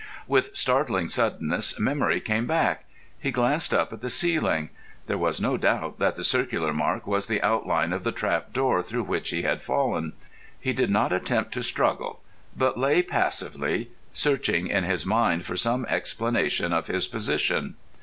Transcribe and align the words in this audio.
With 0.27 0.55
startling 0.55 1.09
suddenness 1.09 1.79
memory 1.79 2.19
came 2.21 2.47
back. 2.47 2.85
He 3.19 3.29
glanced 3.29 3.71
up 3.71 3.93
at 3.93 4.01
the 4.01 4.09
ceiling. 4.09 4.71
There 5.05 5.19
was 5.19 5.39
no 5.39 5.57
doubt 5.57 5.99
that 5.99 6.15
the 6.15 6.23
circular 6.23 6.73
mark 6.73 7.05
was 7.05 7.27
the 7.27 7.39
outline 7.43 7.93
of 7.93 8.03
the 8.03 8.11
trap 8.11 8.51
door 8.51 8.81
through 8.81 9.03
which 9.03 9.29
he 9.29 9.43
had 9.43 9.61
fallen. 9.61 10.13
He 10.59 10.73
did 10.73 10.89
not 10.89 11.13
attempt 11.13 11.53
to 11.53 11.61
struggle, 11.61 12.19
but 12.57 12.79
lay 12.79 13.03
passively 13.03 13.91
searching 14.11 14.65
in 14.65 14.85
his 14.85 15.05
mind 15.05 15.45
for 15.45 15.55
some 15.55 15.85
explanation 15.85 16.73
of 16.73 16.87
his 16.87 17.07
position. 17.07 17.75